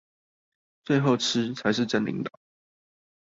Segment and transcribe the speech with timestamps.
[0.83, 2.31] 最後吃，才是真領導